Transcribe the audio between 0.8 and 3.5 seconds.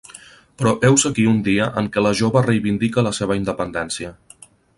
heus aquí un dia en què la jove reivindica la seva